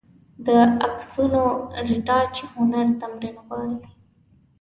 د 0.45 0.47
عکسونو 0.85 1.43
رېټاچ 1.89 2.33
هنر 2.53 2.87
تمرین 3.01 3.37
غواړي. 3.45 3.77